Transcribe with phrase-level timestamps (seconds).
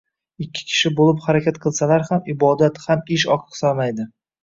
[0.45, 4.13] Ikki kishi bo'lib harakat qilsalar ham ibodat, ham ish oqsamaydi.